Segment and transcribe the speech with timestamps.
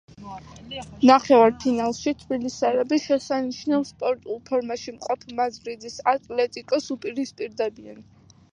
[1.09, 8.05] ნახევარფინალში თბილისელები შესანიშნავ სპორტულ ფორმაში მყოფ მადრიდის „ატლეტიკოს“ უპირისპირდებიან.